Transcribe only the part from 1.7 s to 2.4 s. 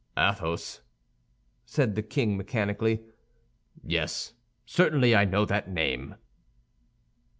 the king,